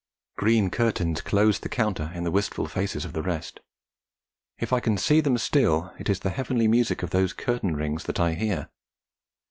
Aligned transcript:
Green 0.35 0.71
curtains 0.71 1.21
closed 1.21 1.61
the 1.61 1.69
counter 1.69 2.11
in 2.15 2.23
the 2.23 2.31
wistful 2.31 2.65
faces 2.65 3.05
of 3.05 3.13
the 3.13 3.21
rest; 3.21 3.59
if 4.57 4.73
I 4.73 4.79
can 4.79 4.97
see 4.97 5.21
them 5.21 5.37
still, 5.37 5.93
it 5.99 6.09
is 6.09 6.21
the 6.21 6.31
heavenly 6.31 6.67
music 6.67 7.03
of 7.03 7.11
those 7.11 7.33
curtain 7.33 7.75
rings 7.77 8.05
that 8.05 8.19
I 8.19 8.33
hear! 8.33 8.71